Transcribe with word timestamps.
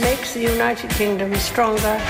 makes 0.00 0.34
the 0.34 0.40
United 0.42 0.90
Kingdom 0.90 1.34
stronger. 1.36 2.00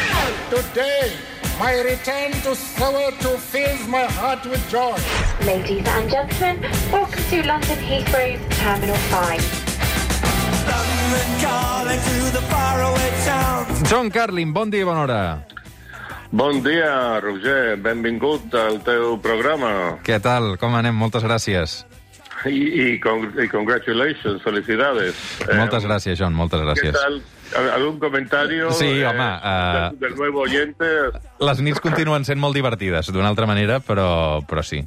Today, 0.50 1.12
my 1.58 1.74
return 1.81 2.32
to 2.44 2.51
Soweto 2.55 3.36
fills 3.39 3.86
my 3.89 4.04
heart 4.04 4.45
with 4.46 4.62
joy. 4.71 4.96
Ladies 5.45 5.86
and 5.86 6.11
gentlemen, 6.11 6.61
welcome 6.92 7.24
to 7.30 7.42
London 7.46 7.79
Heathrow's 7.79 8.40
Terminal 8.58 8.96
5. 8.96 9.66
John 13.91 14.11
Carlin, 14.11 14.52
bon 14.52 14.70
dia 14.70 14.82
i 14.82 14.84
bona 14.84 15.00
hora. 15.00 15.45
Bon 16.30 16.62
dia, 16.62 17.18
Roger. 17.20 17.77
Benvingut 17.77 18.54
al 18.54 18.79
teu 18.86 19.16
programa. 19.18 19.98
Què 20.07 20.20
tal? 20.22 20.54
Com 20.62 20.77
anem? 20.79 20.95
Moltes 20.95 21.25
gràcies. 21.27 21.80
I, 22.46 22.54
i, 22.54 22.84
con, 23.02 23.27
i 23.43 23.48
congratulations, 23.50 24.38
felicidades. 24.46 25.18
Moltes 25.59 25.84
gràcies, 25.84 26.16
John, 26.20 26.32
moltes 26.38 26.62
¿Qué 26.62 26.68
gràcies. 26.68 26.95
tal? 26.95 27.18
¿Algún 27.57 27.98
comentario? 27.98 28.71
Sí, 28.73 28.87
eh, 29.01 29.07
home, 29.07 29.39
eh, 29.43 29.91
del, 29.99 30.14
nuevo 30.14 30.41
oyente. 30.41 30.85
Les 31.41 31.61
nits 31.64 31.81
continuen 31.82 32.25
sent 32.25 32.39
molt 32.41 32.55
divertides, 32.55 33.11
d'una 33.11 33.31
altra 33.33 33.47
manera, 33.49 33.81
però, 33.81 34.41
però 34.47 34.63
sí. 34.63 34.81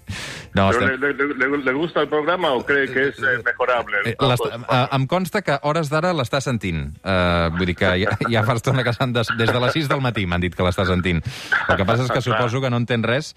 No, 0.53 0.69
¿Pero 0.71 0.85
estem... 0.93 1.01
le, 1.01 1.13
le- 1.13 1.57
le- 1.63 1.73
gusta 1.73 2.01
el 2.01 2.07
programa 2.07 2.51
o 2.53 2.63
cree 2.65 2.87
que 2.87 3.09
es 3.09 3.19
eh, 3.19 3.41
mejorable? 3.43 4.15
Em 4.15 5.07
consta 5.07 5.41
que 5.41 5.57
hores 5.63 5.89
d'ara 5.91 6.13
l'està 6.13 6.39
sentint. 6.41 6.85
Uh, 7.03 7.49
vull 7.57 7.67
dir 7.71 7.75
que 7.75 7.91
ja, 8.05 8.15
ja 8.29 8.45
fa 8.47 8.55
estona 8.59 8.85
que 8.85 8.93
s'han 8.95 9.13
des, 9.15 9.27
des 9.39 9.51
de 9.51 9.59
les 9.59 9.73
6 9.81 9.89
del 9.91 10.01
matí 10.05 10.25
m'han 10.29 10.43
dit 10.43 10.55
que 10.55 10.63
l'està 10.63 10.85
sentint. 10.87 11.23
El 11.67 11.77
que 11.79 11.85
passa 11.89 12.07
és 12.07 12.13
que 12.13 12.21
suposo 12.23 12.61
que 12.61 12.69
no 12.71 12.79
entén 12.79 13.03
res, 13.03 13.33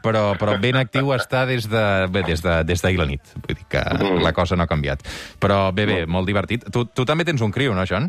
però, 0.00 0.30
però 0.40 0.56
ben 0.62 0.78
actiu 0.80 1.12
està 1.16 1.44
des 1.48 1.66
de 1.68 1.84
bé, 2.08 2.22
des 2.24 2.40
de, 2.40 2.62
des 2.64 2.80
d'ahir 2.80 3.02
la 3.02 3.08
nit. 3.10 3.34
Vull 3.44 3.58
dir 3.58 3.66
que 3.68 3.82
la 4.24 4.32
cosa 4.32 4.56
no 4.56 4.64
ha 4.64 4.70
canviat. 4.70 5.04
Però 5.42 5.66
bé, 5.76 5.84
bé, 5.90 6.00
molt 6.06 6.28
divertit. 6.30 6.64
Tu, 6.72 6.86
tu 6.94 7.04
també 7.04 7.26
tens 7.28 7.42
un 7.44 7.52
criu, 7.52 7.74
no, 7.76 7.84
John? 7.88 8.08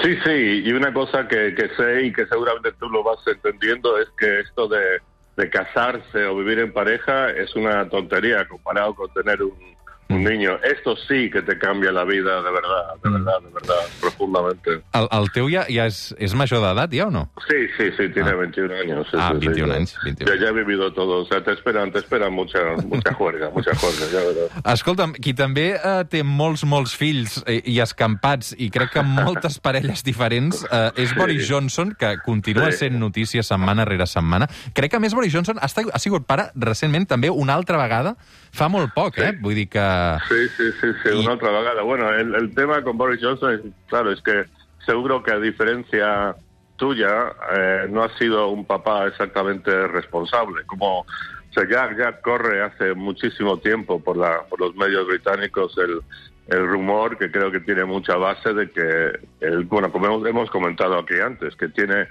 Sí, 0.00 0.16
sí, 0.24 0.62
y 0.64 0.72
una 0.72 0.92
cosa 0.92 1.28
que, 1.28 1.54
que 1.54 1.68
sé 1.76 2.06
y 2.06 2.12
que 2.12 2.26
seguramente 2.26 2.72
tú 2.78 2.88
lo 2.88 3.02
vas 3.02 3.18
entendiendo 3.26 3.98
es 3.98 4.08
que 4.18 4.40
esto 4.40 4.66
de, 4.66 5.00
de 5.36 5.50
casarse 5.50 6.24
o 6.24 6.36
vivir 6.36 6.60
en 6.60 6.72
pareja 6.72 7.30
es 7.30 7.54
una 7.54 7.88
tontería 7.88 8.46
comparado 8.48 8.94
con 8.94 9.12
tener 9.12 9.42
un, 9.42 9.52
un 9.52 9.76
niño. 10.18 10.58
Esto 10.62 10.96
sí 10.96 11.30
que 11.30 11.42
te 11.42 11.58
cambia 11.58 11.92
la 11.92 12.04
vida 12.04 12.42
de 12.42 12.50
verdad, 12.50 12.94
de 13.02 13.10
verdad, 13.10 13.40
de 13.42 13.50
verdad, 13.52 13.82
profundamente. 14.00 14.70
El, 14.92 15.08
el 15.10 15.30
teu 15.32 15.48
ja, 15.48 15.64
ja 15.68 15.86
és, 15.86 16.14
és 16.18 16.34
major 16.34 16.60
d'edat, 16.62 16.92
ja, 16.92 17.06
o 17.06 17.10
no? 17.10 17.30
Sí, 17.48 17.56
sí, 17.76 17.90
sí, 17.96 18.08
tiene 18.12 18.30
Ah. 18.30 18.34
21 18.34 18.74
años. 18.74 19.06
sí, 19.10 19.16
Ah, 19.18 19.30
sí, 19.34 19.40
sí, 19.40 19.46
21 19.48 19.68
ya. 19.72 19.76
años, 19.78 19.94
21. 20.04 20.34
Ya, 20.34 20.40
ya 20.40 20.48
he 20.48 20.52
vivido 20.52 20.92
todo, 20.92 21.22
o 21.22 21.26
sea, 21.26 21.42
te 21.44 21.52
esperan, 21.52 21.92
te 21.92 21.98
esperan 21.98 22.32
mucha, 22.32 22.58
mucha 22.84 23.12
juerga, 23.18 23.50
mucha 23.50 23.74
juerga, 23.74 24.06
ya 24.12 24.20
verás. 24.20 24.74
Escolta'm, 24.74 25.12
qui 25.14 25.34
també 25.34 25.76
eh, 25.76 26.04
té 26.10 26.22
molts, 26.22 26.64
molts 26.64 26.94
fills 26.96 27.42
eh, 27.46 27.60
i 27.64 27.78
escampats, 27.80 28.54
i 28.58 28.70
crec 28.70 28.92
que 28.96 29.02
moltes 29.02 29.58
parelles 29.64 30.02
diferents, 30.04 30.64
eh, 30.70 30.90
és 30.96 31.10
Sí. 31.12 31.18
Boris 31.18 31.48
Johnson, 31.48 31.94
que 31.98 32.16
continua 32.24 32.70
Sí. 32.72 32.78
sent 32.86 32.98
notícia 32.98 33.42
setmana 33.42 33.84
rere 33.84 34.06
setmana. 34.06 34.48
Crec 34.72 34.90
que, 34.90 34.96
a 34.96 35.00
més, 35.00 35.12
Boris 35.14 35.32
Johnson 35.34 35.58
ha, 35.60 35.66
estat, 35.66 35.86
ha 35.92 35.98
sigut 35.98 36.24
pare 36.26 36.50
recentment 36.54 37.06
també 37.06 37.28
una 37.30 37.54
altra 37.54 37.76
vegada, 37.76 38.16
fa 38.52 38.68
molt 38.68 38.92
poc, 38.94 39.18
eh? 39.18 39.32
Vull 39.40 39.54
dir 39.54 39.68
que... 39.68 39.80
Sí, 40.28 40.48
sí, 40.56 40.64
sí, 40.80 40.88
sí, 41.02 41.08
Y- 41.12 41.24
una 41.24 41.34
otra 41.34 41.50
vagada. 41.50 41.82
Bueno, 41.82 42.10
el, 42.10 42.34
el 42.34 42.54
tema 42.54 42.82
con 42.82 42.96
Boris 42.96 43.20
Johnson, 43.22 43.54
es, 43.54 43.60
claro, 43.88 44.10
es 44.12 44.20
que 44.22 44.44
seguro 44.86 45.22
que 45.22 45.32
a 45.32 45.38
diferencia 45.38 46.34
tuya, 46.76 47.32
eh, 47.56 47.86
no 47.90 48.02
ha 48.02 48.08
sido 48.18 48.48
un 48.48 48.64
papá 48.64 49.06
exactamente 49.06 49.86
responsable. 49.88 50.64
Como, 50.66 51.00
o 51.00 51.06
sea, 51.52 51.68
ya, 51.68 51.96
ya 51.96 52.20
corre 52.20 52.62
hace 52.62 52.94
muchísimo 52.94 53.58
tiempo 53.58 54.02
por, 54.02 54.16
la, 54.16 54.42
por 54.48 54.58
los 54.60 54.74
medios 54.74 55.06
británicos 55.06 55.76
el, 55.78 56.00
el 56.48 56.66
rumor, 56.66 57.16
que 57.18 57.30
creo 57.30 57.52
que 57.52 57.60
tiene 57.60 57.84
mucha 57.84 58.16
base, 58.16 58.52
de 58.52 58.70
que, 58.70 59.12
el, 59.40 59.64
bueno, 59.64 59.92
como 59.92 60.06
hemos, 60.06 60.26
hemos 60.26 60.50
comentado 60.50 60.98
aquí 60.98 61.14
antes, 61.20 61.54
que 61.56 61.68
tiene 61.68 62.08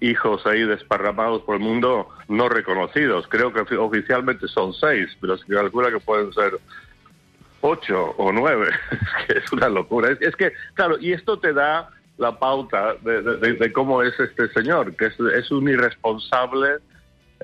hijos 0.00 0.44
ahí 0.46 0.62
desparramados 0.64 1.42
por 1.42 1.56
el 1.56 1.60
mundo 1.62 2.08
no 2.28 2.48
reconocidos. 2.48 3.26
Creo 3.28 3.52
que 3.52 3.60
ofi- 3.60 3.78
oficialmente 3.78 4.46
son 4.48 4.72
seis, 4.74 5.16
pero 5.20 5.36
se 5.38 5.46
calcula 5.46 5.90
que 5.90 6.00
pueden 6.00 6.32
ser 6.32 6.52
ocho 7.62 8.14
o 8.18 8.30
nueve, 8.32 8.68
que 9.26 9.38
es 9.38 9.52
una 9.52 9.68
locura. 9.70 10.10
Es, 10.20 10.36
que, 10.36 10.52
claro, 10.74 10.98
y 11.00 11.12
esto 11.12 11.38
te 11.38 11.52
da 11.54 11.88
la 12.18 12.38
pauta 12.38 12.94
de- 13.02 13.22
de 13.22 13.72
cómo 13.72 14.02
es 14.02 14.18
este 14.20 14.48
señor, 14.52 14.94
que 14.96 15.06
es, 15.06 15.18
es 15.34 15.50
un 15.50 15.68
irresponsable 15.68 16.76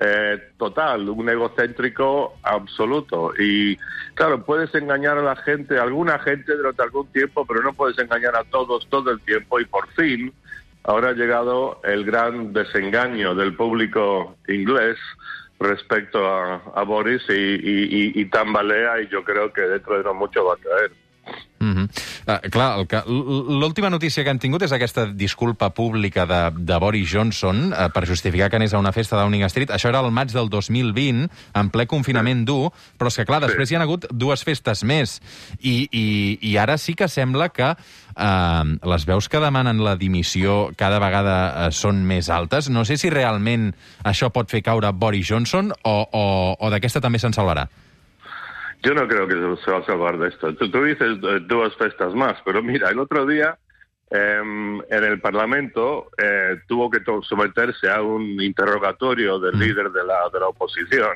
eh, 0.01 0.51
total, 0.57 1.09
un 1.09 1.27
egocéntrico 1.27 2.37
absoluto. 2.43 3.33
Y 3.37 3.77
claro, 4.13 4.45
puedes 4.45 4.73
engañar 4.75 5.17
a 5.17 5.21
la 5.23 5.35
gente, 5.35 5.77
a 5.77 5.83
alguna 5.83 6.19
gente 6.19 6.55
durante 6.55 6.83
algún 6.83 7.07
tiempo, 7.11 7.45
pero 7.45 7.61
no 7.61 7.73
puedes 7.73 7.97
engañar 7.99 8.35
a 8.37 8.43
todos 8.45 8.87
todo 8.89 9.11
el 9.11 9.19
tiempo. 9.21 9.59
Y 9.59 9.65
por 9.65 9.89
fin, 9.89 10.31
ahora 10.83 11.09
ha 11.09 11.13
llegado 11.13 11.81
el 11.83 12.05
gran 12.05 12.53
desengaño 12.53 13.35
del 13.35 13.55
público 13.55 14.37
inglés 14.47 14.97
respecto 15.59 16.25
a, 16.25 16.55
a 16.75 16.83
Boris 16.83 17.21
y, 17.29 17.33
y- 17.33 18.11
tambalea 18.25 19.01
y 19.01 19.07
yo 19.09 19.23
creo 19.23 19.51
que 19.51 19.61
dentro 19.61 19.97
de 19.97 20.03
no 20.03 20.13
mucho 20.13 20.45
va 20.45 20.53
a 20.53 20.57
caer. 20.57 20.91
Mm 21.69 21.75
-hmm. 21.77 21.87
uh, 22.45 22.49
clar, 22.49 22.87
que- 22.87 23.03
l'última 23.07 23.89
notícia 23.89 24.23
que 24.23 24.29
han 24.29 24.39
tingut 24.39 24.61
és 24.63 24.71
aquesta 24.71 25.05
disculpa 25.05 25.69
pública 25.69 26.25
de, 26.25 26.51
de 26.57 26.77
Boris 26.79 27.09
Johnson 27.11 27.71
uh, 27.73 27.89
per 27.93 28.07
justificar 28.07 28.49
que 28.49 28.55
anés 28.55 28.73
a 28.73 28.79
una 28.79 28.91
festa 28.91 29.15
a 29.15 29.21
Downing 29.21 29.43
Street. 29.45 29.69
Això 29.69 29.89
era 29.89 29.99
el 29.99 30.11
maig 30.11 30.31
del 30.31 30.49
2020, 30.49 31.29
en 31.53 31.69
ple 31.69 31.85
confinament 31.87 32.45
dur, 32.45 32.71
però 32.97 33.07
és 33.07 33.15
que, 33.15 33.25
clar, 33.25 33.41
després 33.41 33.69
Sí. 33.69 33.75
hi 33.75 33.77
ha 33.77 33.81
hagut 33.81 34.05
dues 34.11 34.43
festes 34.43 34.83
més. 34.83 35.21
I, 35.61 35.87
i, 35.91 36.37
i 36.41 36.57
ara 36.57 36.77
sí 36.77 36.93
que 36.95 37.07
sembla 37.07 37.49
que 37.49 37.69
uh, 37.71 38.89
les 38.89 39.05
veus 39.05 39.29
que 39.29 39.39
demanen 39.39 39.83
la 39.83 39.95
dimissió 39.95 40.71
cada 40.75 40.99
vegada 40.99 41.67
uh, 41.67 41.71
són 41.71 42.03
més 42.05 42.29
altes. 42.29 42.69
No 42.69 42.85
sé 42.85 42.97
si 42.97 43.09
realment 43.09 43.73
això 44.03 44.29
pot 44.31 44.49
fer 44.49 44.61
caure 44.63 44.91
Boris 44.91 45.27
Johnson 45.29 45.71
o, 45.83 46.07
o, 46.11 46.55
o 46.59 46.69
d'aquesta 46.69 47.01
també 47.01 47.19
se'n 47.19 47.33
salvarà. 47.33 47.67
Yo 48.81 48.93
no 48.93 49.07
creo 49.07 49.27
que 49.27 49.33
se- 49.63 49.71
va 49.71 49.79
a 49.79 49.85
salvar 49.85 50.17
de 50.17 50.29
esto. 50.29 50.55
Tú, 50.55 50.71
tú 50.71 50.83
dices 50.83 51.17
eh, 51.21 51.39
dos 51.47 51.75
festas 51.77 52.13
más, 52.15 52.37
pero 52.45 52.63
mira, 52.63 52.89
el 52.89 52.99
otro 52.99 53.25
día 53.25 53.57
em, 54.09 54.79
en 54.89 55.03
el 55.03 55.19
Parlamento 55.19 56.09
eh, 56.17 56.61
tuvo 56.67 56.89
que 56.89 56.99
someterse 57.23 57.89
a 57.89 58.01
un 58.01 58.41
interrogatorio 58.41 59.39
del 59.39 59.55
Mm. 59.55 59.59
líder 59.59 59.91
de 59.91 60.03
la, 60.05 60.29
de 60.33 60.39
la 60.39 60.47
oposición 60.47 61.11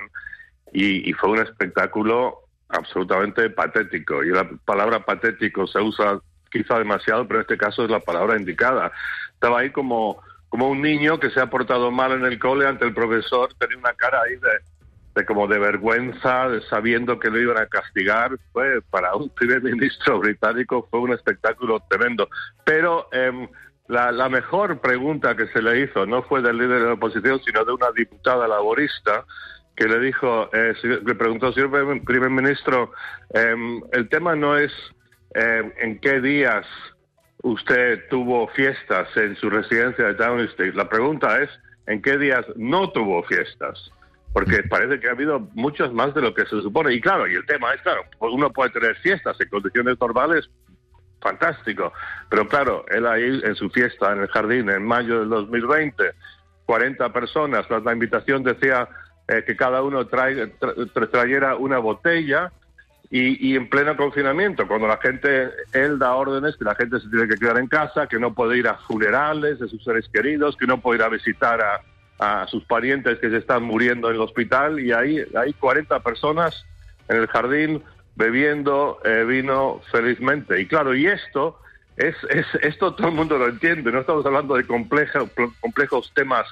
y, 0.74 1.10
y 1.10 1.14
fue 1.14 1.30
un 1.32 1.40
espectáculo 1.40 2.40
absolutamente 2.70 3.50
patético. 3.50 4.24
Y 4.24 4.30
la 4.30 4.48
palabra 4.66 5.00
patético 5.06 5.66
se 5.68 5.80
usa 5.80 6.20
quizá 6.52 6.78
demasiado, 6.78 7.28
pero 7.28 7.40
en 7.40 7.42
este 7.44 7.58
caso 7.58 7.84
es 7.84 7.90
la 7.90 8.00
palabra 8.00 8.38
indicada. 8.38 8.92
Estaba 9.34 9.60
ahí 9.60 9.72
como, 9.72 10.22
como 10.50 10.70
un 10.70 10.82
niño 10.82 11.20
que 11.20 11.30
se 11.32 11.40
ha 11.40 11.50
portado 11.50 11.92
mal 11.92 12.12
en 12.12 12.26
el 12.26 12.38
cole 12.40 12.68
ante 12.68 12.86
el 12.86 12.94
profesor, 12.94 13.50
tenía 13.58 13.78
una 13.78 13.94
cara 13.94 14.22
ahí 14.22 14.36
de, 14.36 14.50
de 15.16 15.26
como 15.26 15.48
de 15.48 15.60
vergüenza, 15.60 16.50
de 16.50 16.62
sabiendo 16.62 17.20
que 17.20 17.30
lo 17.30 17.40
iban 17.40 17.58
a 17.58 17.68
castigar, 17.68 18.38
fue 18.52 18.82
para 18.90 19.16
un 19.16 19.30
primer 19.30 19.62
ministro 19.64 20.20
británico 20.20 20.88
fue 20.90 21.02
un 21.02 21.14
espectáculo 21.14 21.84
tremendo. 21.90 22.30
Pero 22.66 23.08
em, 23.12 23.48
la, 23.88 24.30
mejor 24.30 24.80
pregunta 24.80 25.36
que 25.36 25.48
se 25.48 25.62
le 25.62 25.82
hizo 25.82 26.06
no 26.06 26.24
fue 26.24 26.42
del 26.42 26.58
líder 26.58 26.80
de 26.82 26.88
la 26.88 26.94
oposición, 26.94 27.40
sino 27.46 27.64
de 27.66 27.74
una 27.74 27.92
diputada 27.92 28.48
laborista 28.48 29.26
que 29.76 29.88
le 29.88 30.00
dijo, 30.00 30.50
eh, 30.54 30.74
le 30.84 31.16
preguntó, 31.16 31.52
señor 31.52 31.72
primer- 31.72 32.30
ministro, 32.30 32.92
em, 33.34 33.82
el 33.92 34.08
tema 34.10 34.36
no 34.36 34.56
es 34.56 34.72
em, 35.36 35.72
en 35.80 36.00
qué 36.00 36.22
días 36.22 36.66
usted 37.42 38.08
tuvo 38.10 38.48
fiestas 38.50 39.08
en 39.18 39.36
su 39.36 39.50
residencia 39.50 40.06
de 40.06 40.14
Downing 40.14 40.46
Street. 40.46 40.76
La 40.76 40.88
pregunta 40.88 41.42
es, 41.42 41.50
¿en 41.88 42.02
qué 42.02 42.18
días 42.18 42.46
no 42.56 42.92
tuvo 42.92 43.24
fiestas? 43.24 43.92
Porque 44.34 44.64
parece 44.64 45.00
que 45.00 45.08
ha 45.08 45.12
habido 45.12 45.40
muchos 45.54 45.94
más 45.94 46.14
de 46.16 46.22
lo 46.22 46.34
que 46.34 46.44
se 46.46 46.62
supone. 46.62 46.94
Y 46.94 47.00
claro, 47.02 47.28
y 47.28 47.36
el 47.36 47.46
tema 47.46 47.74
es, 47.74 47.82
claro, 47.82 48.02
pues 48.18 48.34
uno 48.34 48.52
puede 48.52 48.72
tener 48.72 48.96
fiestas 48.98 49.40
en 49.40 49.48
condiciones 49.48 49.96
normales, 50.02 50.50
fantástico. 51.22 51.94
Pero 52.30 52.48
claro, 52.48 52.84
él 52.90 53.06
ahí 53.06 53.42
en 53.44 53.56
su 53.56 53.70
fiesta 53.70 54.12
en 54.12 54.22
el 54.22 54.28
jardín 54.30 54.70
en 54.70 54.84
mayo 54.84 55.20
del 55.20 55.30
2020, 55.30 56.04
40 56.66 57.14
personas, 57.14 57.66
la, 57.70 57.94
invitación 57.94 58.44
decía 58.44 58.88
eh, 59.28 59.44
que 59.46 59.56
cada 59.56 59.82
uno 59.82 60.08
trae, 60.08 60.36
tra- 60.60 60.76
tra- 60.76 61.12
trayera 61.12 61.56
una 61.56 61.78
botella 61.78 62.52
y, 63.10 63.52
y 63.52 63.56
en 63.56 63.70
pleno 63.70 63.96
confinamiento, 63.96 64.68
cuando 64.68 64.88
la 64.88 64.98
gente, 64.98 65.52
él 65.74 66.00
da 66.00 66.16
órdenes 66.16 66.58
que 66.58 66.66
la 66.66 66.74
gente 66.74 67.00
se 67.00 67.08
tiene 67.10 67.28
que 67.28 67.36
quedar 67.36 67.60
en 67.60 67.68
casa, 67.68 68.08
que 68.08 68.18
no 68.18 68.34
puede 68.34 68.58
ir 68.58 68.68
a 68.68 68.76
funerales 68.76 69.60
de 69.60 69.68
sus 69.68 69.84
seres 69.84 70.10
queridos, 70.12 70.58
que 70.58 70.66
no 70.66 70.82
puede 70.82 71.00
ir 71.00 71.04
a 71.04 71.10
visitar 71.10 71.62
a, 71.62 71.82
a 72.24 72.48
sus 72.48 72.64
parientes 72.66 73.20
que 73.20 73.30
se 73.30 73.38
están 73.38 73.64
muriendo 73.64 74.10
en 74.10 74.16
el 74.16 74.22
hospital 74.22 74.80
y 74.80 74.92
ahí 74.92 75.24
hay 75.36 75.54
40 75.54 76.00
personas 76.02 76.66
en 77.10 77.18
el 77.18 77.28
jardín 77.28 77.84
bebiendo 78.16 79.00
eh, 79.04 79.24
vino 79.26 79.82
felizmente. 79.92 80.62
Y 80.62 80.66
claro, 80.68 80.94
y 80.96 81.08
esto 81.08 81.60
es, 81.98 82.16
es 82.30 82.46
esto 82.62 82.94
todo 82.96 83.08
el 83.10 83.16
mundo 83.16 83.38
lo 83.38 83.48
entiende, 83.48 83.92
no 83.92 84.00
estamos 84.00 84.26
hablando 84.26 84.56
de 84.56 84.66
compleja- 84.66 85.28
complejos 85.60 86.12
temas 86.14 86.48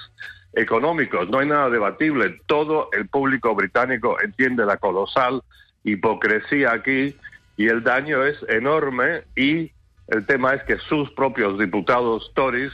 económicos, 0.54 1.28
no 1.30 1.38
hay 1.38 1.48
nada 1.48 1.70
debatible, 1.70 2.40
todo 2.46 2.88
el 2.92 3.08
público 3.08 3.54
británico 3.54 4.16
entiende 4.22 4.66
la 4.66 4.76
colosal 4.76 5.42
hipocresía 5.84 6.72
aquí 6.72 7.16
y 7.56 7.68
el 7.68 7.82
daño 7.82 8.24
es 8.24 8.36
enorme 8.48 9.22
y 9.36 9.72
El 10.08 10.26
tema 10.26 10.52
es 10.52 10.62
que 10.64 10.76
sus 10.78 11.10
propios 11.12 11.58
diputados 11.58 12.32
Tories 12.34 12.72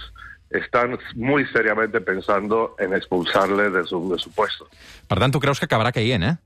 están 0.50 0.98
muy 1.14 1.44
seriamente 1.46 2.00
pensando 2.00 2.74
en 2.78 2.94
expulsarle 2.94 3.70
de 3.70 3.84
su, 3.84 4.10
de 4.12 4.18
su 4.18 4.30
puesto. 4.32 4.68
Per 5.08 5.18
tant, 5.18 5.32
tu 5.32 5.40
creus 5.40 5.58
que 5.60 5.66
acabarà 5.66 5.92
caient, 5.92 6.22
eh? 6.24 6.36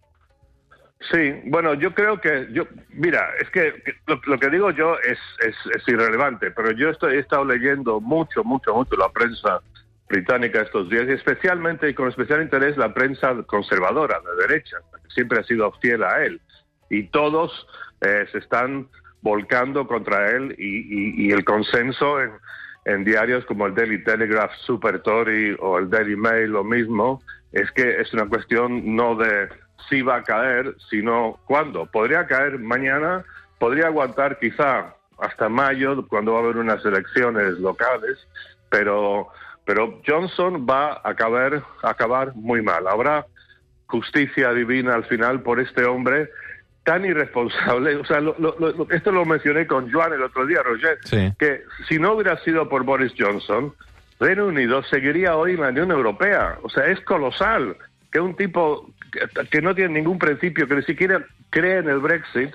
Sí, 1.10 1.40
bueno, 1.46 1.75
yo 1.75 1.93
creo 1.94 2.20
que, 2.20 2.46
yo, 2.52 2.64
mira, 2.90 3.28
es 3.40 3.50
que, 3.50 3.82
que 3.84 3.94
lo, 4.06 4.20
lo 4.25 4.38
que 4.38 4.50
digo 4.50 4.70
yo 4.70 4.96
es, 5.00 5.19
es, 5.44 5.56
es 5.75 5.88
irrelevante, 5.88 6.52
pero 6.52 6.70
yo 6.70 6.90
estoy, 6.90 7.16
he 7.16 7.19
estado 7.19 7.44
leyendo 7.44 8.00
mucho, 8.00 8.44
mucho, 8.44 8.72
mucho 8.72 8.94
la 8.96 9.08
prensa 9.08 9.60
británica 10.08 10.60
estos 10.60 10.88
días, 10.90 11.06
y 11.08 11.12
especialmente 11.12 11.88
y 11.90 11.94
con 11.94 12.08
especial 12.08 12.43
interés 12.43 12.76
la 12.76 12.94
prensa 12.94 13.34
conservadora, 13.46 14.20
de 14.20 14.46
derecha, 14.46 14.76
que 15.02 15.10
siempre 15.10 15.40
ha 15.40 15.44
sido 15.44 15.72
fiel 15.81 16.04
a 16.04 16.25
él. 16.25 16.40
Y 16.88 17.04
todos 17.08 17.66
eh, 18.02 18.26
se 18.31 18.38
están 18.38 18.87
volcando 19.22 19.87
contra 19.88 20.31
él 20.31 20.54
y, 20.58 20.66
y- 20.66 21.26
y 21.26 21.31
el 21.32 21.44
consenso 21.44 22.20
en, 22.20 22.31
en 22.84 23.05
diarios 23.05 23.44
como 23.44 23.67
el 23.67 23.75
Daily 23.75 24.02
Telegraph 24.02 24.52
Super 24.67 25.00
Tory 25.00 25.56
o 25.61 25.79
el 25.79 25.88
Daily 25.88 26.17
Mail 26.17 26.50
lo 26.50 26.64
mismo, 26.64 27.23
es 27.52 27.70
que 27.73 28.00
es 28.00 28.12
una 28.12 28.29
cuestión 28.29 28.96
no 28.96 29.14
de 29.14 29.49
si 29.88 30.02
va 30.02 30.17
a 30.17 30.23
caer, 30.23 30.75
sino 30.90 31.38
cuándo. 31.46 31.87
Podría 31.87 32.26
caer 32.26 32.58
mañana, 32.58 33.25
podría 33.58 33.87
aguantar 33.87 34.38
quizá 34.38 34.94
hasta 35.19 35.49
mayo, 35.49 36.06
cuando 36.08 36.32
va 36.32 36.40
a 36.40 36.43
haber 36.43 36.56
unas 36.56 36.84
elecciones 36.84 37.58
locales, 37.58 38.19
pero, 38.70 39.28
pero 39.64 40.00
Johnson 40.06 40.67
va 40.69 40.94
a 40.94 41.11
acabar, 41.11 41.62
acabar 41.82 42.35
muy 42.35 42.62
mal. 42.62 42.88
Habrá 42.88 43.26
justicia 43.87 44.52
divina 44.52 44.94
al 44.94 45.05
final 45.05 45.43
por 45.43 45.61
este 45.61 45.85
hombre 45.85 46.31
tan 46.84 47.05
irresponsable. 47.05 47.96
O 47.96 48.05
sea, 48.05 48.20
lo- 48.20 48.34
lo- 48.38 48.56
lo- 48.58 48.90
esto 48.90 49.12
lo 49.12 49.25
mencioné 49.25 49.67
con 49.67 49.90
Joan 49.93 50.12
el 50.14 50.23
otro 50.23 50.46
día, 50.46 50.62
Roger, 50.62 50.99
Sí. 51.05 51.32
que 51.38 51.62
si 51.88 51.99
no 51.99 52.12
hubiera 52.14 52.37
sido 52.38 52.69
por 52.69 52.82
Boris 52.84 53.12
Johnson, 53.17 53.73
Reino 54.19 54.46
Unido 54.46 54.82
seguiría 54.84 55.37
hoy 55.37 55.52
en 55.55 55.61
la 55.61 55.69
Unión 55.69 55.90
Europea. 55.90 56.58
O 56.62 56.69
sea, 56.69 56.87
es 56.87 57.00
colosal 57.00 57.76
que 58.11 58.20
un 58.20 58.37
tipo 58.37 58.90
que, 59.12 59.46
que 59.50 59.61
no 59.62 59.75
tiene 59.75 59.94
ningún 59.94 60.19
principio, 60.19 60.67
que 60.67 60.76
ni 60.76 60.82
siquiera 60.82 61.25
cree 61.50 61.79
en 61.79 61.88
el 61.88 61.99
Brexit, 61.99 62.50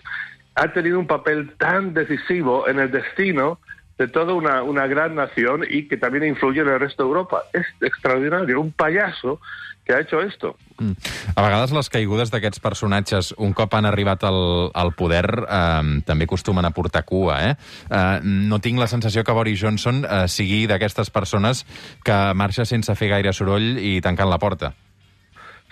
ha 0.56 0.73
tenido 0.73 0.97
un 1.00 1.07
papel 1.07 1.51
tan 1.57 1.94
decisivo 1.94 2.68
en 2.68 2.80
el 2.80 2.89
destino 2.91 3.59
de 3.97 4.07
toda 4.07 4.33
una, 4.33 4.61
una 4.63 4.85
gran 4.88 5.15
nación 5.15 5.63
y 5.69 5.88
que 5.88 5.97
también 5.97 6.23
influye 6.25 6.61
en 6.61 6.67
el 6.67 6.79
resto 6.79 7.03
de 7.03 7.07
Europa. 7.09 7.44
Es 7.53 7.65
extraordinario, 7.81 8.61
un 8.61 8.71
payaso 8.71 9.39
que 9.83 9.94
ha 9.94 10.01
hecho 10.01 10.19
esto. 10.21 10.57
Mm. 10.79 10.91
A 11.35 11.41
vegades 11.41 11.71
les 11.71 11.89
caigudes 11.89 12.29
d'aquests 12.29 12.59
personatges, 12.59 13.29
un 13.39 13.53
cop 13.55 13.73
han 13.73 13.85
arribat 13.88 14.23
al, 14.27 14.69
al 14.75 14.91
poder, 14.99 15.25
eh, 15.47 16.01
també 16.05 16.27
acostumen 16.27 16.65
a 16.67 16.71
portar 16.75 17.05
cua, 17.07 17.38
eh? 17.51 17.53
eh? 17.89 18.19
No 18.23 18.59
tinc 18.59 18.77
la 18.83 18.88
sensació 18.91 19.23
que 19.23 19.31
Boris 19.31 19.61
Johnson 19.63 20.03
eh, 20.03 20.27
sigui 20.27 20.65
d'aquestes 20.67 21.09
persones 21.09 21.63
que 22.03 22.17
marxa 22.35 22.65
sense 22.67 22.94
fer 22.99 23.09
gaire 23.15 23.31
soroll 23.33 23.79
i 23.79 24.01
tancant 24.03 24.29
la 24.29 24.38
porta. 24.38 24.73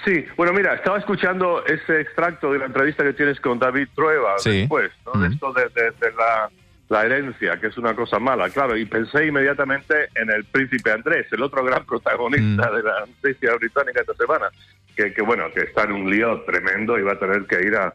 Sí, 0.05 0.23
bueno, 0.37 0.53
mira, 0.53 0.75
estaba 0.75 0.97
escuchando 0.97 1.63
ese 1.65 1.99
extracto 2.01 2.51
de 2.53 2.59
la 2.59 2.65
entrevista 2.65 3.03
que 3.03 3.13
tienes 3.13 3.39
con 3.41 3.59
David 3.59 3.87
Trueba 3.95 4.35
Sí. 4.37 4.59
después, 4.61 4.91
¿no? 5.05 5.19
De 5.19 5.29
Mm. 5.29 5.33
esto 5.33 5.53
de, 5.53 5.63
de- 5.75 5.91
de 5.91 6.11
la, 6.15 6.49
la 6.89 7.03
herencia, 7.03 7.59
que 7.59 7.67
es 7.67 7.77
una 7.77 7.95
cosa 7.95 8.19
mala, 8.19 8.49
claro, 8.49 8.77
y 8.77 8.85
pensé 8.85 9.25
inmediatamente 9.25 10.09
en 10.15 10.29
el 10.29 10.45
príncipe 10.45 10.91
Andrés, 10.91 11.25
el 11.31 11.41
otro 11.41 11.63
gran 11.63 11.83
protagonista 11.85 12.69
Mm. 12.69 12.75
de 12.75 12.83
la 12.83 12.99
noticia 13.07 13.55
británica 13.55 14.01
esta 14.01 14.13
semana, 14.13 14.47
que, 14.95 15.13
que, 15.13 15.21
bueno, 15.23 15.45
que 15.53 15.61
está 15.61 15.83
en 15.83 15.93
un 15.93 16.09
lío 16.09 16.41
tremendo 16.41 16.97
y 16.99 17.01
va 17.01 17.13
a 17.13 17.19
tener 17.19 17.45
que 17.47 17.61
ir 17.65 17.75
a, 17.75 17.93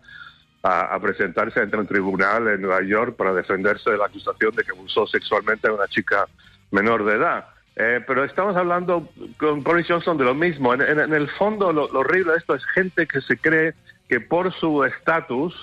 a- 0.62 0.94
a 0.94 1.00
presentarse 1.00 1.60
ante 1.60 1.76
un 1.76 1.87
tribunal 1.87 2.48
en 2.48 2.62
Nueva 2.62 2.82
York 2.82 3.16
para 3.16 3.32
defenderse 3.32 3.90
de 3.90 3.96
la 3.98 4.06
acusación 4.06 4.50
de 4.56 4.64
que 4.64 4.72
abusó 4.72 5.06
sexualmente 5.06 5.69
a 5.69 5.72
una 5.72 5.87
chica 5.87 6.26
menor 6.72 7.04
de 7.04 7.14
edad. 7.14 7.46
Eh, 7.76 8.00
pero 8.06 8.25
estamos 8.25 8.56
hablando 8.56 9.08
con 9.38 9.62
Boris 9.62 9.87
Johnson 9.88 10.19
de 10.19 10.25
lo 10.25 10.34
mismo. 10.34 10.75
En, 10.75 10.82
en- 10.82 10.98
en 10.98 11.14
el 11.14 11.28
fondo, 11.31 11.72
lo, 11.72 11.88
lo 11.92 12.00
horrible 12.00 12.32
de 12.32 12.38
esto 12.38 12.54
es 12.56 12.64
gente 12.75 13.06
que 13.06 13.20
se 13.22 13.38
cree 13.38 13.75
que 14.08 14.20
por 14.20 14.52
su 14.52 14.84
estatus 14.84 15.54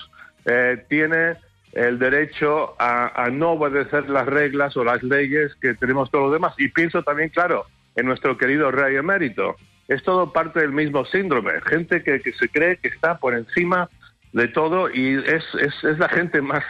eh, 0.46 0.82
tiene 0.88 1.36
el 1.72 1.98
derecho 1.98 2.74
a, 2.78 3.24
a 3.24 3.30
no 3.30 3.50
obedecer 3.52 4.08
las 4.08 4.26
reglas 4.26 4.76
o 4.76 4.84
las 4.84 5.02
leyes 5.02 5.54
que 5.60 5.74
tenemos 5.74 6.10
todos 6.10 6.24
los 6.24 6.32
demás. 6.32 6.54
Y 6.58 6.68
pienso 6.68 7.02
también, 7.02 7.28
claro, 7.28 7.66
en 7.96 8.06
nuestro 8.06 8.36
querido 8.36 8.70
rey 8.70 8.96
emérito. 8.96 9.56
Es 9.86 10.02
todo 10.02 10.32
parte 10.32 10.60
del 10.60 10.72
mismo 10.72 11.04
síndrome. 11.06 11.52
Gente 11.62 12.02
que, 12.02 12.20
que 12.20 12.32
se 12.32 12.48
cree 12.48 12.76
que 12.76 12.88
está 12.88 13.18
por 13.18 13.34
encima 13.34 13.88
de 14.32 14.48
todo 14.48 14.90
y 14.90 15.14
es, 15.14 15.44
es, 15.60 15.72
es 15.84 15.98
la 15.98 16.08
gente 16.08 16.42
más, 16.42 16.62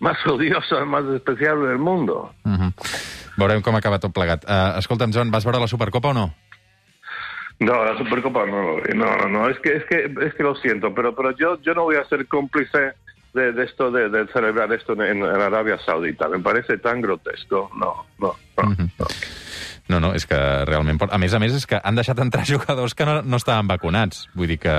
más 0.00 0.18
odiosa, 0.26 0.84
más 0.84 1.06
despreciable 1.08 1.68
del 1.68 1.78
mundo. 1.78 2.34
Uh 2.44 2.50
-huh. 2.50 2.72
Veurem 3.38 3.62
com 3.62 3.76
acaba 3.76 3.98
tot 3.98 4.12
plegat. 4.12 4.44
Uh, 4.44 4.78
escolta'm, 4.78 5.12
Joan, 5.12 5.30
vas 5.30 5.44
veure 5.44 5.60
la 5.60 5.68
Supercopa 5.68 6.08
o 6.08 6.12
no? 6.12 6.34
No, 7.60 7.84
la 7.84 7.96
Supercopa 7.96 8.46
no. 8.46 8.78
No, 8.94 9.16
no, 9.16 9.28
no, 9.28 9.48
es 9.48 9.58
que, 9.60 9.76
es 9.76 9.84
que, 9.84 10.12
es 10.20 10.34
que 10.34 10.42
lo 10.42 10.54
siento, 10.56 10.92
pero, 10.92 11.14
pero 11.14 11.30
yo, 11.36 11.60
yo 11.62 11.72
no 11.72 11.84
voy 11.84 11.96
a 11.96 12.04
ser 12.04 12.26
cómplice 12.26 12.94
de, 13.34 13.52
de 13.52 13.64
esto, 13.64 13.90
de, 13.90 14.08
de 14.08 14.26
celebrar 14.28 14.72
esto 14.72 14.92
en, 14.94 15.02
en 15.02 15.24
Arabia 15.24 15.78
Saudita. 15.84 16.28
Me 16.28 16.38
parece 16.40 16.78
tan 16.78 17.00
grotesco. 17.00 17.70
No, 17.76 18.06
no, 18.18 18.34
no. 18.56 18.74
No, 19.88 19.98
no, 20.00 20.10
és 20.12 20.26
que 20.28 20.36
realment... 20.68 20.98
A 21.08 21.16
més 21.16 21.32
a 21.32 21.38
més, 21.40 21.54
és 21.56 21.64
que 21.64 21.78
han 21.80 21.96
deixat 21.96 22.18
entrar 22.20 22.42
jugadors 22.50 22.92
que 22.94 23.06
no, 23.08 23.22
no 23.24 23.38
estaven 23.40 23.70
vacunats. 23.70 24.26
Vull 24.36 24.50
dir 24.52 24.58
que... 24.60 24.74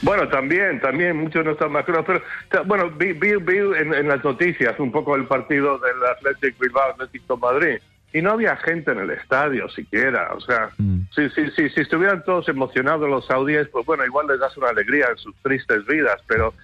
Bueno, 0.00 0.26
también, 0.28 0.80
también, 0.80 1.18
muchos 1.18 1.44
no 1.44 1.52
están 1.52 1.72
vacunados, 1.74 2.06
pero 2.48 2.64
bueno, 2.64 2.88
vi, 2.96 3.12
vi, 3.12 3.34
vi 3.36 3.58
en, 3.58 3.92
en 3.92 4.08
las 4.08 4.24
noticias 4.24 4.78
un 4.80 4.90
poco 4.90 5.16
el 5.16 5.26
partido 5.26 5.78
del 5.78 6.02
Athletic 6.16 6.58
Bilbao, 6.58 6.92
Atlético 6.92 7.36
Madrid, 7.36 7.76
y 8.14 8.22
no 8.22 8.30
había 8.32 8.56
gente 8.56 8.92
en 8.92 9.00
el 9.00 9.10
estadio 9.10 9.68
siquiera, 9.68 10.32
o 10.34 10.40
sea, 10.40 10.70
Mm. 10.78 11.00
si, 11.14 11.28
si, 11.30 11.50
si, 11.50 11.68
si 11.68 11.80
estuvieran 11.82 12.24
todos 12.24 12.48
emocionados 12.48 13.06
los 13.06 13.26
saudíes, 13.26 13.68
pues 13.68 13.84
bueno, 13.84 14.06
igual 14.06 14.28
les 14.28 14.40
das 14.40 14.56
una 14.56 14.70
alegría 14.70 15.08
en 15.10 15.18
sus 15.18 15.34
tristes 15.42 15.84
vidas, 15.86 16.22
pero, 16.26 16.54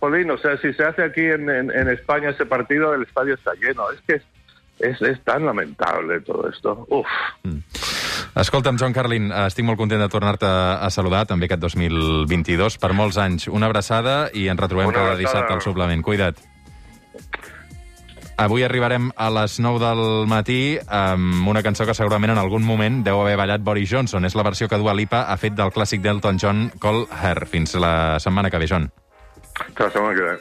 Jolín, 0.00 0.30
o 0.30 0.38
sea, 0.38 0.56
si 0.56 0.72
se 0.72 0.84
hace 0.84 1.04
aquí 1.04 1.20
en, 1.20 1.48
en, 1.50 1.70
en 1.70 1.88
España 1.88 2.30
ese 2.30 2.46
partido, 2.46 2.94
el 2.94 3.02
estadio 3.02 3.34
está 3.34 3.52
lleno, 3.54 3.90
es 3.90 4.00
que 4.06 4.14
es, 4.14 4.22
es, 4.78 5.02
es 5.02 5.22
tan 5.24 5.44
lamentable 5.44 6.20
todo 6.22 6.48
esto, 6.48 6.86
uf. 6.88 7.06
Escolta'm, 8.34 8.78
Joan 8.78 8.94
Carlin, 8.94 9.30
eh, 9.32 9.46
estic 9.50 9.66
molt 9.66 9.78
content 9.78 10.00
de 10.00 10.08
tornar-te 10.08 10.46
a 10.48 10.88
saludar, 10.94 11.26
també 11.26 11.48
aquest 11.48 11.60
2022, 11.64 12.78
per 12.78 12.92
molts 12.94 13.18
anys. 13.18 13.48
Una 13.50 13.66
abraçada 13.66 14.30
i 14.32 14.46
ens 14.48 14.60
retrobem 14.60 14.92
cada 14.94 15.16
dissabte 15.18 15.52
al 15.52 15.62
suplement. 15.64 16.04
Cuida't. 16.06 16.38
Avui 18.40 18.62
arribarem 18.64 19.10
a 19.20 19.26
les 19.34 19.58
9 19.60 19.82
del 19.82 20.02
matí 20.30 20.78
amb 20.88 21.50
una 21.50 21.60
cançó 21.60 21.84
que 21.84 21.92
segurament 21.92 22.32
en 22.32 22.40
algun 22.40 22.64
moment 22.64 23.02
deu 23.04 23.20
haver 23.20 23.36
ballat 23.36 23.60
Boris 23.60 23.90
Johnson. 23.92 24.24
És 24.24 24.38
la 24.38 24.46
versió 24.46 24.70
que 24.70 24.78
Dua 24.80 24.94
Lipa 24.96 25.26
ha 25.28 25.36
fet 25.36 25.58
del 25.58 25.74
clàssic 25.74 26.00
d'Elton 26.00 26.40
John, 26.40 26.70
Call 26.80 27.04
Her. 27.10 27.44
Fins 27.50 27.76
la 27.76 28.16
setmana 28.22 28.48
que 28.48 28.62
ve, 28.62 28.70
John. 28.70 28.88
Hasta 29.60 29.84
la 29.84 29.90
semana 29.90 30.14
que 30.14 30.22
viene. 30.22 30.40